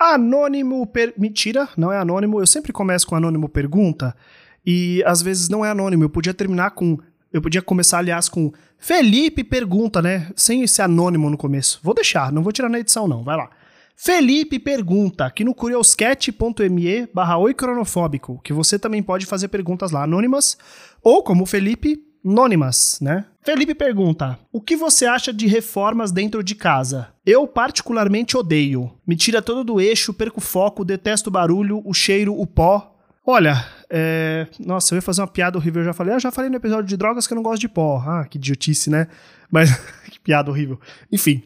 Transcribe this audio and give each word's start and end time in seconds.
Anônimo. 0.00 0.86
Per... 0.86 1.12
Mentira, 1.18 1.68
não 1.76 1.92
é 1.92 1.98
anônimo. 1.98 2.40
Eu 2.40 2.46
sempre 2.46 2.72
começo 2.72 3.06
com 3.06 3.14
anônimo 3.14 3.48
pergunta. 3.48 4.16
E 4.64 5.02
às 5.04 5.20
vezes 5.20 5.50
não 5.50 5.62
é 5.62 5.70
anônimo. 5.70 6.04
Eu 6.04 6.10
podia 6.10 6.32
terminar 6.32 6.70
com. 6.70 6.98
Eu 7.30 7.40
podia 7.40 7.62
começar, 7.62 7.98
aliás, 7.98 8.28
com 8.28 8.50
Felipe 8.78 9.44
pergunta, 9.44 10.02
né? 10.02 10.28
Sem 10.34 10.62
esse 10.62 10.80
anônimo 10.82 11.28
no 11.28 11.36
começo. 11.36 11.78
Vou 11.82 11.94
deixar, 11.94 12.32
não 12.32 12.42
vou 12.42 12.52
tirar 12.52 12.68
na 12.68 12.80
edição, 12.80 13.06
não. 13.06 13.22
Vai 13.22 13.36
lá. 13.36 13.50
Felipe 13.94 14.58
pergunta 14.58 15.26
aqui 15.26 15.44
no 15.44 15.54
curioscat.me 15.54 17.06
barra 17.12 17.36
oicronofóbico, 17.36 18.40
que 18.42 18.50
você 18.50 18.78
também 18.78 19.02
pode 19.02 19.26
fazer 19.26 19.48
perguntas 19.48 19.90
lá 19.90 20.04
anônimas, 20.04 20.56
ou 21.02 21.22
como 21.22 21.44
Felipe, 21.44 22.02
anônimas, 22.24 22.98
né? 23.02 23.26
Felipe 23.42 23.74
pergunta: 23.74 24.38
O 24.52 24.60
que 24.60 24.76
você 24.76 25.06
acha 25.06 25.32
de 25.32 25.46
reformas 25.46 26.12
dentro 26.12 26.42
de 26.42 26.54
casa? 26.54 27.08
Eu 27.24 27.46
particularmente 27.46 28.36
odeio. 28.36 28.92
Me 29.06 29.16
tira 29.16 29.40
todo 29.40 29.64
do 29.64 29.80
eixo, 29.80 30.12
perco 30.12 30.40
foco, 30.40 30.84
detesto 30.84 31.30
o 31.30 31.32
barulho, 31.32 31.82
o 31.84 31.94
cheiro, 31.94 32.38
o 32.38 32.46
pó. 32.46 32.96
Olha, 33.26 33.64
é... 33.88 34.46
nossa, 34.58 34.94
eu 34.94 34.96
ia 34.96 35.02
fazer 35.02 35.20
uma 35.20 35.26
piada 35.26 35.56
horrível, 35.56 35.82
eu 35.82 35.86
já 35.86 35.92
falei. 35.92 36.14
Eu 36.14 36.20
já 36.20 36.30
falei 36.30 36.50
no 36.50 36.56
episódio 36.56 36.86
de 36.86 36.96
drogas 36.96 37.26
que 37.26 37.32
eu 37.32 37.36
não 37.36 37.42
gosto 37.42 37.60
de 37.60 37.68
pó. 37.68 38.02
Ah, 38.06 38.26
que 38.28 38.38
idiotice, 38.38 38.90
né? 38.90 39.08
Mas 39.50 39.70
que 40.10 40.20
piada 40.20 40.50
horrível. 40.50 40.78
Enfim. 41.10 41.42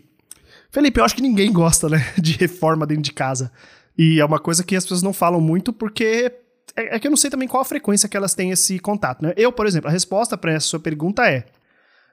Felipe, 0.71 0.99
eu 0.99 1.05
acho 1.05 1.15
que 1.15 1.23
ninguém 1.23 1.53
gosta, 1.53 1.89
né, 1.89 2.05
de 2.19 2.33
reforma 2.33 2.85
dentro 2.85 3.05
de 3.05 3.13
casa. 3.13 3.53
E 3.97 4.19
é 4.19 4.25
uma 4.25 4.41
coisa 4.41 4.65
que 4.65 4.75
as 4.75 4.83
pessoas 4.83 5.03
não 5.03 5.13
falam 5.13 5.41
muito 5.41 5.73
porque 5.73 6.33
é, 6.77 6.97
é 6.97 6.99
que 6.99 7.07
eu 7.07 7.11
não 7.11 7.17
sei 7.17 7.31
também 7.31 7.47
qual 7.47 7.61
a 7.61 7.65
frequência 7.65 8.09
que 8.09 8.17
elas 8.17 8.35
têm 8.35 8.51
esse 8.51 8.81
contato, 8.81 9.23
né? 9.23 9.33
Eu, 9.37 9.53
por 9.53 9.67
exemplo, 9.67 9.89
a 9.89 9.93
resposta 9.93 10.37
para 10.37 10.53
essa 10.53 10.67
sua 10.67 10.81
pergunta 10.81 11.25
é: 11.31 11.47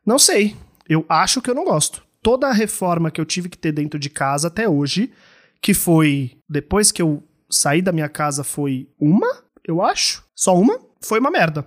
não 0.05 0.19
sei. 0.19 0.55
Eu 0.87 1.05
acho 1.07 1.41
que 1.41 1.49
eu 1.49 1.55
não 1.55 1.65
gosto. 1.65 2.03
Toda 2.21 2.47
a 2.47 2.53
reforma 2.53 3.09
que 3.09 3.19
eu 3.19 3.25
tive 3.25 3.49
que 3.49 3.57
ter 3.57 3.71
dentro 3.71 3.99
de 3.99 4.09
casa 4.09 4.47
até 4.47 4.67
hoje, 4.67 5.11
que 5.61 5.73
foi 5.73 6.37
depois 6.49 6.91
que 6.91 7.01
eu 7.01 7.23
saí 7.49 7.81
da 7.81 7.91
minha 7.91 8.09
casa, 8.09 8.43
foi 8.43 8.89
uma, 8.99 9.43
eu 9.67 9.81
acho. 9.81 10.23
Só 10.35 10.57
uma, 10.57 10.79
foi 11.01 11.19
uma 11.19 11.31
merda. 11.31 11.65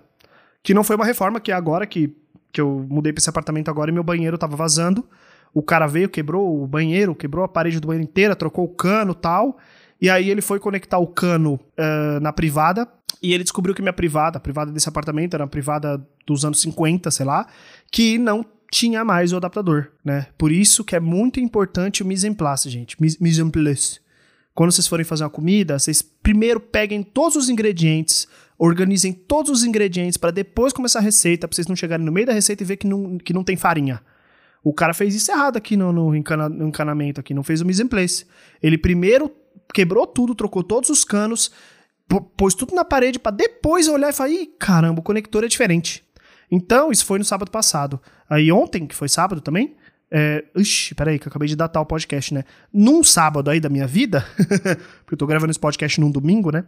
Que 0.62 0.74
não 0.74 0.84
foi 0.84 0.96
uma 0.96 1.05
reforma, 1.05 1.40
que 1.40 1.52
é 1.52 1.55
agora 1.55 1.86
que, 1.86 2.16
que 2.52 2.60
eu 2.60 2.86
mudei 2.88 3.12
pra 3.12 3.20
esse 3.20 3.28
apartamento 3.28 3.70
agora 3.70 3.90
e 3.90 3.94
meu 3.94 4.05
banheiro 4.05 4.38
tava 4.38 4.56
vazando. 4.56 5.08
O 5.52 5.62
cara 5.62 5.86
veio, 5.86 6.08
quebrou 6.08 6.62
o 6.62 6.66
banheiro, 6.66 7.14
quebrou 7.14 7.44
a 7.44 7.48
parede 7.48 7.78
do 7.78 7.86
banheiro 7.86 8.08
inteira, 8.08 8.34
trocou 8.34 8.64
o 8.64 8.74
cano 8.74 9.14
tal. 9.14 9.58
E 10.05 10.10
aí 10.10 10.28
ele 10.28 10.42
foi 10.42 10.60
conectar 10.60 10.98
o 10.98 11.06
cano 11.06 11.55
uh, 11.55 12.20
na 12.20 12.30
privada. 12.30 12.86
E 13.22 13.33
ele 13.33 13.42
descobriu 13.42 13.74
que 13.74 13.80
minha 13.80 13.91
privada, 13.91 14.36
a 14.36 14.41
privada 14.41 14.70
desse 14.70 14.86
apartamento, 14.86 15.33
era 15.33 15.42
uma 15.42 15.48
privada 15.48 16.06
dos 16.27 16.44
anos 16.44 16.61
50, 16.61 17.11
sei 17.11 17.24
lá, 17.24 17.46
que 17.91 18.19
não 18.19 18.44
tinha 18.70 19.02
mais 19.02 19.33
o 19.33 19.38
adaptador, 19.38 19.92
né? 20.05 20.27
Por 20.36 20.52
isso 20.52 20.84
que 20.84 20.94
é 20.94 21.00
muito 21.00 21.41
importante 21.41 22.02
o 22.02 22.06
mise 22.06 22.28
en 22.28 22.34
place, 22.34 22.69
gente. 22.69 22.98
Mise 23.00 23.41
en 23.41 23.48
place. 23.48 23.98
Quando 24.55 24.72
vocês 24.72 24.86
forem 24.86 25.06
fazer 25.06 25.24
uma 25.24 25.30
comida, 25.30 25.78
vocês 25.78 26.02
primeiro 26.02 26.61
peguem 26.61 27.02
todos 27.02 27.36
os 27.36 27.48
ingredientes, 27.48 28.28
organizem 28.58 29.11
todos 29.11 29.50
os 29.50 29.64
ingredientes 29.64 30.18
para 30.18 30.33
depois 30.33 30.74
começar 30.74 30.98
a 30.98 31.02
receita, 31.02 31.48
para 31.48 31.56
vocês 31.56 31.66
não 31.66 31.74
chegarem 31.74 32.05
no 32.05 32.12
meio 32.12 32.27
da 32.27 32.34
receita 32.34 32.62
e 32.62 32.66
ver 32.66 32.77
que 32.77 32.86
não, 32.86 33.16
que 33.16 33.33
não 33.33 33.42
tem 33.42 33.56
farinha. 33.56 34.02
O 34.62 34.74
cara 34.74 34.92
fez 34.92 35.14
isso 35.14 35.33
errado 35.33 35.56
aqui 35.56 35.78
no, 35.78 35.91
no, 35.94 36.14
encana, 36.14 36.46
no 36.46 36.68
encanamento, 36.68 37.20
aqui, 37.20 37.33
não 37.33 37.42
fez 37.42 37.62
o 37.62 37.64
mise 37.64 37.83
en 37.83 37.86
place. 37.86 38.27
Ele 38.62 38.77
primeiro 38.77 39.33
quebrou 39.72 40.06
tudo, 40.06 40.34
trocou 40.34 40.62
todos 40.62 40.90
os 40.90 41.04
canos, 41.04 41.50
pôs 42.36 42.54
tudo 42.54 42.74
na 42.74 42.84
parede 42.84 43.18
para 43.18 43.36
depois 43.36 43.88
olhar 43.88 44.10
e 44.10 44.12
falar: 44.12 44.30
Ih, 44.30 44.46
caramba, 44.58 45.00
o 45.00 45.02
conector 45.02 45.44
é 45.44 45.48
diferente. 45.48 46.04
Então, 46.50 46.92
isso 46.92 47.04
foi 47.04 47.18
no 47.18 47.24
sábado 47.24 47.50
passado. 47.50 48.00
Aí 48.28 48.52
ontem, 48.52 48.86
que 48.86 48.94
foi 48.94 49.08
sábado 49.08 49.40
também, 49.40 49.76
é, 50.10 50.44
ixi, 50.56 50.94
peraí, 50.94 51.18
que 51.18 51.26
eu 51.26 51.30
acabei 51.30 51.48
de 51.48 51.56
datar 51.56 51.82
o 51.82 51.86
podcast, 51.86 52.32
né? 52.32 52.44
Num 52.72 53.02
sábado 53.02 53.50
aí 53.50 53.58
da 53.58 53.68
minha 53.68 53.86
vida, 53.86 54.24
porque 55.02 55.14
eu 55.14 55.18
tô 55.18 55.26
gravando 55.26 55.50
esse 55.50 55.58
podcast 55.58 56.00
num 56.00 56.10
domingo, 56.10 56.52
né? 56.52 56.64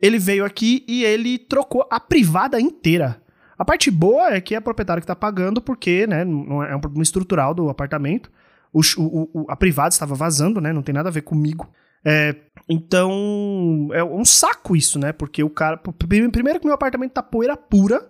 Ele 0.00 0.18
veio 0.18 0.44
aqui 0.44 0.84
e 0.88 1.04
ele 1.04 1.38
trocou 1.38 1.86
a 1.90 2.00
privada 2.00 2.60
inteira. 2.60 3.22
A 3.58 3.64
parte 3.64 3.90
boa 3.90 4.34
é 4.34 4.40
que 4.40 4.54
é 4.54 4.58
a 4.58 4.62
proprietária 4.62 5.00
que 5.00 5.06
tá 5.06 5.14
pagando, 5.14 5.60
porque, 5.60 6.06
né, 6.06 6.24
não 6.24 6.62
é 6.62 6.74
um 6.74 6.80
problema 6.80 7.02
estrutural 7.02 7.54
do 7.54 7.68
apartamento. 7.68 8.30
O, 8.72 8.80
o, 8.96 9.30
o, 9.34 9.46
a 9.50 9.56
privada 9.56 9.90
estava 9.90 10.14
vazando, 10.14 10.60
né? 10.60 10.72
Não 10.72 10.82
tem 10.82 10.94
nada 10.94 11.08
a 11.08 11.12
ver 11.12 11.22
comigo. 11.22 11.70
É, 12.04 12.34
então, 12.68 13.88
é 13.92 14.02
um 14.02 14.24
saco 14.24 14.76
isso, 14.76 14.98
né? 14.98 15.12
Porque 15.12 15.42
o 15.42 15.50
cara. 15.50 15.76
Primeiro 15.76 16.60
que 16.60 16.66
meu 16.66 16.74
apartamento 16.74 17.12
tá 17.12 17.22
poeira 17.22 17.56
pura. 17.56 18.08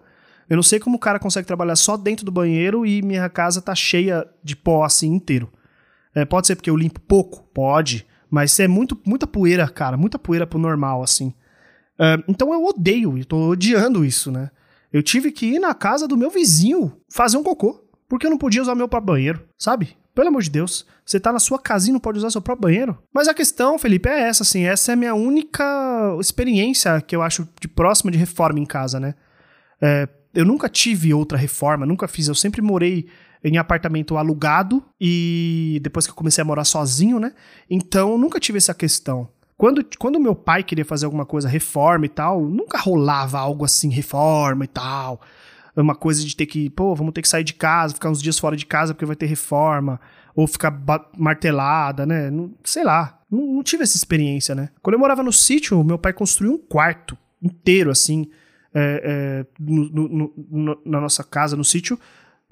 Eu 0.49 0.57
não 0.57 0.63
sei 0.63 0.81
como 0.81 0.97
o 0.97 1.01
cara 1.01 1.19
consegue 1.19 1.47
trabalhar 1.47 1.77
só 1.77 1.97
dentro 1.97 2.25
do 2.25 2.33
banheiro 2.33 2.85
e 2.85 3.03
minha 3.03 3.29
casa 3.29 3.63
tá 3.63 3.75
cheia 3.75 4.27
de 4.43 4.57
pó 4.57 4.85
assim 4.85 5.15
inteiro. 5.15 5.51
É, 6.15 6.25
pode 6.25 6.49
ser 6.49 6.57
porque 6.57 6.69
eu 6.69 6.77
limpo 6.77 7.01
pouco? 7.01 7.45
Pode. 7.55 8.07
Mas 8.29 8.59
é 8.59 8.67
muito, 8.67 9.01
muita 9.07 9.27
poeira, 9.27 9.69
cara. 9.69 9.97
Muita 9.97 10.19
poeira 10.19 10.47
pro 10.47 10.59
normal, 10.59 11.03
assim. 11.03 11.33
É, 11.99 12.23
então 12.27 12.53
eu 12.53 12.65
odeio, 12.65 13.17
e 13.17 13.25
tô 13.25 13.51
odiando 13.51 14.05
isso, 14.05 14.31
né? 14.31 14.51
Eu 14.93 15.03
tive 15.03 15.31
que 15.31 15.47
ir 15.47 15.61
na 15.61 15.73
casa 15.73 16.09
do 16.09 16.17
meu 16.17 16.31
vizinho 16.31 16.93
fazer 17.09 17.37
um 17.37 17.43
cocô. 17.45 17.85
Porque 18.09 18.27
eu 18.27 18.31
não 18.31 18.39
podia 18.39 18.61
usar 18.61 18.75
meu 18.75 18.89
próprio 18.89 19.15
banheiro, 19.15 19.49
sabe? 19.57 19.97
Pelo 20.21 20.29
amor 20.29 20.43
de 20.43 20.51
Deus, 20.51 20.85
você 21.03 21.19
tá 21.19 21.33
na 21.33 21.39
sua 21.39 21.59
casinha 21.59 21.93
e 21.93 21.95
não 21.95 21.99
pode 21.99 22.19
usar 22.19 22.29
seu 22.29 22.43
próprio 22.43 22.69
banheiro? 22.69 22.99
Mas 23.11 23.27
a 23.27 23.33
questão, 23.33 23.79
Felipe, 23.79 24.07
é 24.07 24.29
essa, 24.29 24.43
assim. 24.43 24.65
Essa 24.65 24.93
é 24.93 24.95
a 24.95 24.97
minha 24.97 25.15
única 25.15 25.65
experiência 26.21 27.01
que 27.01 27.17
eu 27.17 27.23
acho 27.23 27.49
de 27.59 27.67
próxima 27.67 28.11
de 28.11 28.19
reforma 28.19 28.61
em 28.61 28.67
casa, 28.67 29.01
né? 29.01 29.15
É, 29.81 30.07
eu 30.35 30.45
nunca 30.45 30.69
tive 30.69 31.15
outra 31.15 31.39
reforma, 31.39 31.87
nunca 31.87 32.07
fiz. 32.07 32.29
Eu 32.29 32.35
sempre 32.35 32.61
morei 32.61 33.09
em 33.43 33.57
apartamento 33.57 34.19
alugado 34.19 34.85
e 35.01 35.81
depois 35.83 36.05
que 36.07 36.13
eu 36.13 36.17
comecei 36.17 36.43
a 36.43 36.45
morar 36.45 36.65
sozinho, 36.65 37.19
né? 37.19 37.33
Então 37.71 38.19
nunca 38.19 38.39
tive 38.39 38.59
essa 38.59 38.75
questão. 38.75 39.27
Quando, 39.57 39.83
quando 39.99 40.21
meu 40.21 40.35
pai 40.35 40.63
queria 40.63 40.85
fazer 40.85 41.07
alguma 41.07 41.25
coisa, 41.25 41.49
reforma 41.49 42.05
e 42.05 42.11
tal, 42.11 42.45
nunca 42.45 42.77
rolava 42.77 43.39
algo 43.39 43.65
assim, 43.65 43.89
reforma 43.89 44.65
e 44.65 44.69
tal. 44.69 45.23
Uma 45.83 45.95
coisa 45.95 46.25
de 46.25 46.35
ter 46.37 46.47
que, 46.47 46.71
pô, 46.71 46.95
vamos 46.95 47.13
ter 47.13 47.23
que 47.23 47.29
sair 47.29 47.45
de 47.45 47.55
casa, 47.55 47.95
ficar 47.95 48.11
uns 48.11 48.23
dias 48.23 48.39
fora 48.39 48.57
de 48.57 48.67
casa 48.67 48.95
porque 48.95 49.07
vai 49.07 49.17
ter 49.17 49.27
reforma, 49.27 50.01
ou 50.35 50.47
ficar 50.47 50.81
martelada, 51.17 52.07
né? 52.07 52.31
Não, 52.31 52.53
sei 52.65 52.85
lá, 52.85 53.19
não, 53.31 53.55
não 53.55 53.63
tive 53.63 53.83
essa 53.83 53.97
experiência, 53.97 54.55
né? 54.55 54.71
Quando 54.83 54.95
eu 54.95 55.01
morava 55.01 55.23
no 55.23 55.33
sítio, 55.33 55.83
meu 55.85 55.99
pai 55.99 56.13
construiu 56.13 56.55
um 56.55 56.59
quarto 56.59 57.17
inteiro, 57.43 57.91
assim, 57.91 58.29
é, 58.75 59.03
é, 59.05 59.47
no, 59.59 59.89
no, 59.89 60.35
no, 60.51 60.83
na 60.85 61.01
nossa 61.01 61.25
casa, 61.25 61.57
no 61.57 61.65
sítio, 61.65 61.99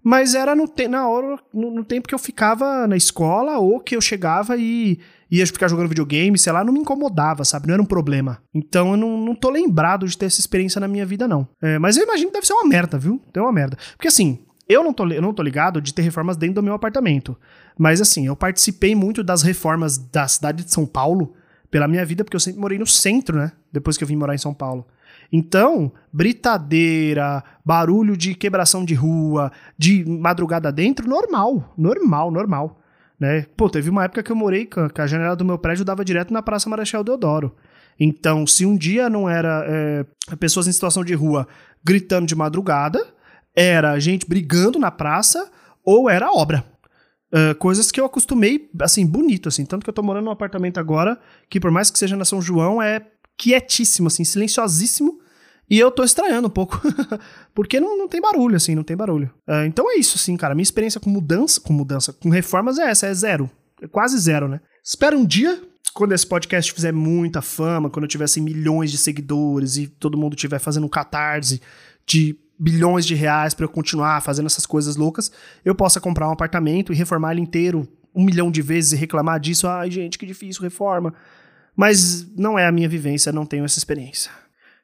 mas 0.08 0.34
era 0.34 0.56
no, 0.56 0.66
te, 0.66 0.88
na 0.88 1.06
hora, 1.06 1.38
no, 1.52 1.70
no, 1.70 1.84
tempo 1.84 2.08
que 2.08 2.14
eu 2.14 2.18
ficava 2.18 2.86
na 2.86 2.96
escola 2.96 3.58
ou 3.58 3.78
que 3.78 3.94
eu 3.94 4.00
chegava 4.00 4.56
e 4.56 4.98
ia 5.30 5.46
ficar 5.46 5.68
jogando 5.68 5.90
videogame, 5.90 6.38
sei 6.38 6.50
lá, 6.50 6.64
não 6.64 6.72
me 6.72 6.80
incomodava, 6.80 7.44
sabe? 7.44 7.66
Não 7.66 7.74
era 7.74 7.82
um 7.82 7.84
problema. 7.84 8.42
Então 8.54 8.92
eu 8.92 8.96
não, 8.96 9.18
não 9.18 9.34
tô 9.34 9.50
lembrado 9.50 10.08
de 10.08 10.16
ter 10.16 10.24
essa 10.24 10.40
experiência 10.40 10.80
na 10.80 10.88
minha 10.88 11.04
vida, 11.04 11.28
não. 11.28 11.46
É, 11.60 11.78
mas 11.78 11.98
eu 11.98 12.04
imagino 12.04 12.28
que 12.28 12.32
deve 12.32 12.46
ser 12.46 12.54
uma 12.54 12.66
merda, 12.66 12.96
viu? 12.96 13.20
Deve 13.34 13.44
uma 13.44 13.52
merda. 13.52 13.76
Porque 13.98 14.08
assim, 14.08 14.38
eu 14.66 14.82
não, 14.82 14.94
tô, 14.94 15.06
eu 15.08 15.20
não 15.20 15.34
tô 15.34 15.42
ligado 15.42 15.78
de 15.78 15.92
ter 15.92 16.00
reformas 16.00 16.38
dentro 16.38 16.54
do 16.54 16.62
meu 16.62 16.72
apartamento. 16.72 17.36
Mas 17.76 18.00
assim, 18.00 18.26
eu 18.26 18.34
participei 18.34 18.94
muito 18.94 19.22
das 19.22 19.42
reformas 19.42 19.98
da 19.98 20.26
cidade 20.26 20.64
de 20.64 20.72
São 20.72 20.86
Paulo 20.86 21.34
pela 21.70 21.86
minha 21.86 22.06
vida, 22.06 22.24
porque 22.24 22.36
eu 22.36 22.40
sempre 22.40 22.62
morei 22.62 22.78
no 22.78 22.86
centro, 22.86 23.36
né? 23.36 23.52
Depois 23.70 23.98
que 23.98 24.04
eu 24.04 24.08
vim 24.08 24.16
morar 24.16 24.34
em 24.34 24.38
São 24.38 24.54
Paulo. 24.54 24.86
Então, 25.32 25.92
britadeira, 26.12 27.44
barulho 27.64 28.16
de 28.16 28.34
quebração 28.34 28.84
de 28.84 28.94
rua, 28.94 29.52
de 29.76 30.04
madrugada 30.04 30.72
dentro, 30.72 31.08
normal, 31.08 31.74
normal, 31.76 32.30
normal. 32.30 32.80
Né? 33.20 33.46
Pô, 33.56 33.68
teve 33.68 33.90
uma 33.90 34.04
época 34.04 34.22
que 34.22 34.32
eu 34.32 34.36
morei 34.36 34.66
que 34.66 35.00
a 35.00 35.06
janela 35.06 35.36
do 35.36 35.44
meu 35.44 35.58
prédio 35.58 35.84
dava 35.84 36.04
direto 36.04 36.32
na 36.32 36.42
Praça 36.42 36.70
Marechal 36.70 37.04
Deodoro. 37.04 37.54
Então, 37.98 38.46
se 38.46 38.64
um 38.64 38.76
dia 38.76 39.10
não 39.10 39.28
era 39.28 39.64
é, 39.66 40.06
pessoas 40.36 40.68
em 40.68 40.72
situação 40.72 41.04
de 41.04 41.14
rua 41.14 41.48
gritando 41.84 42.26
de 42.26 42.34
madrugada, 42.34 43.04
era 43.54 43.98
gente 43.98 44.26
brigando 44.26 44.78
na 44.78 44.90
praça 44.90 45.50
ou 45.84 46.08
era 46.08 46.30
obra. 46.30 46.64
Uh, 47.30 47.54
coisas 47.56 47.90
que 47.90 48.00
eu 48.00 48.06
acostumei, 48.06 48.70
assim, 48.80 49.04
bonito, 49.04 49.48
assim. 49.48 49.66
Tanto 49.66 49.84
que 49.84 49.90
eu 49.90 49.94
tô 49.94 50.02
morando 50.02 50.24
num 50.24 50.30
apartamento 50.30 50.78
agora, 50.78 51.18
que 51.50 51.60
por 51.60 51.70
mais 51.70 51.90
que 51.90 51.98
seja 51.98 52.16
na 52.16 52.24
São 52.24 52.40
João, 52.40 52.80
é 52.80 53.04
quietíssimo, 53.38 54.08
assim, 54.08 54.24
silenciosíssimo. 54.24 55.20
E 55.70 55.78
eu 55.78 55.90
tô 55.90 56.02
estranhando 56.02 56.48
um 56.48 56.50
pouco. 56.50 56.80
porque 57.54 57.78
não, 57.78 57.96
não 57.96 58.08
tem 58.08 58.20
barulho, 58.20 58.56
assim, 58.56 58.74
não 58.74 58.82
tem 58.82 58.96
barulho. 58.96 59.30
Uh, 59.46 59.64
então 59.66 59.90
é 59.90 59.96
isso, 59.96 60.16
assim, 60.16 60.36
cara. 60.36 60.54
Minha 60.54 60.62
experiência 60.62 61.00
com 61.00 61.08
mudança, 61.08 61.60
com 61.60 61.72
mudança, 61.72 62.12
com 62.12 62.30
reformas 62.30 62.78
é 62.78 62.90
essa, 62.90 63.06
é 63.06 63.14
zero. 63.14 63.50
É 63.80 63.86
quase 63.86 64.18
zero, 64.18 64.48
né? 64.48 64.60
Espero 64.84 65.16
um 65.18 65.24
dia, 65.24 65.62
quando 65.94 66.12
esse 66.12 66.26
podcast 66.26 66.72
fizer 66.72 66.92
muita 66.92 67.42
fama, 67.42 67.90
quando 67.90 68.04
eu 68.04 68.08
tiver 68.08 68.24
assim, 68.24 68.40
milhões 68.40 68.90
de 68.90 68.98
seguidores 68.98 69.76
e 69.76 69.86
todo 69.86 70.18
mundo 70.18 70.34
estiver 70.34 70.58
fazendo 70.58 70.84
um 70.84 70.88
catarse 70.88 71.60
de 72.06 72.36
bilhões 72.58 73.06
de 73.06 73.14
reais 73.14 73.54
para 73.54 73.64
eu 73.64 73.68
continuar 73.68 74.20
fazendo 74.20 74.46
essas 74.46 74.66
coisas 74.66 74.96
loucas, 74.96 75.30
eu 75.64 75.74
possa 75.74 76.00
comprar 76.00 76.28
um 76.28 76.32
apartamento 76.32 76.92
e 76.92 76.96
reformar 76.96 77.32
ele 77.32 77.40
inteiro 77.40 77.86
um 78.14 78.24
milhão 78.24 78.50
de 78.50 78.60
vezes 78.60 78.92
e 78.92 78.96
reclamar 78.96 79.38
disso. 79.38 79.68
Ai, 79.68 79.90
gente, 79.90 80.18
que 80.18 80.26
difícil, 80.26 80.62
reforma. 80.62 81.14
Mas 81.78 82.26
não 82.36 82.58
é 82.58 82.66
a 82.66 82.72
minha 82.72 82.88
vivência, 82.88 83.30
não 83.30 83.46
tenho 83.46 83.64
essa 83.64 83.78
experiência. 83.78 84.32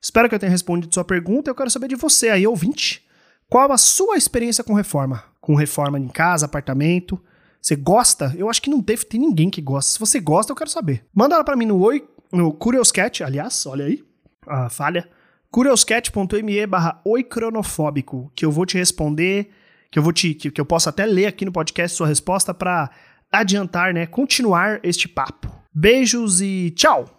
Espero 0.00 0.28
que 0.28 0.34
eu 0.36 0.38
tenha 0.38 0.52
respondido 0.52 0.94
sua 0.94 1.04
pergunta. 1.04 1.50
Eu 1.50 1.54
quero 1.54 1.68
saber 1.68 1.88
de 1.88 1.96
você 1.96 2.28
aí, 2.28 2.46
ouvinte. 2.46 3.04
Qual 3.50 3.72
a 3.72 3.76
sua 3.76 4.16
experiência 4.16 4.62
com 4.62 4.74
reforma? 4.74 5.24
Com 5.40 5.56
reforma 5.56 5.98
em 5.98 6.06
casa, 6.06 6.46
apartamento? 6.46 7.20
Você 7.60 7.74
gosta? 7.74 8.32
Eu 8.38 8.48
acho 8.48 8.62
que 8.62 8.70
não 8.70 8.78
deve 8.78 9.06
ter 9.06 9.18
ninguém 9.18 9.50
que 9.50 9.60
gosta. 9.60 9.90
Se 9.90 9.98
você 9.98 10.20
gosta, 10.20 10.52
eu 10.52 10.56
quero 10.56 10.70
saber. 10.70 11.04
Manda 11.12 11.34
ela 11.34 11.42
pra 11.42 11.56
mim 11.56 11.66
no 11.66 11.80
oi, 11.80 12.06
no 12.30 12.52
Curioscat, 12.52 13.24
aliás, 13.24 13.66
olha 13.66 13.86
aí, 13.86 14.04
a 14.46 14.68
falha. 14.68 15.08
curioscat.me 15.50 16.64
barra 16.64 17.00
oicronofóbico, 17.04 18.30
que 18.36 18.44
eu 18.44 18.52
vou 18.52 18.64
te 18.64 18.78
responder, 18.78 19.50
que 19.90 19.98
eu 19.98 20.02
vou 20.02 20.12
te, 20.12 20.32
que, 20.32 20.48
que 20.48 20.60
eu 20.60 20.64
posso 20.64 20.88
até 20.88 21.04
ler 21.06 21.26
aqui 21.26 21.44
no 21.44 21.50
podcast 21.50 21.96
sua 21.96 22.06
resposta 22.06 22.54
para 22.54 22.88
adiantar, 23.32 23.92
né, 23.92 24.06
continuar 24.06 24.78
este 24.84 25.08
papo. 25.08 25.63
Beijos 25.74 26.40
e 26.40 26.70
tchau! 26.70 27.14